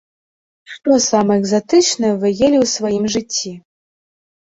[0.75, 3.51] Што самае экзатычнае вы елі ў сваім жыцці?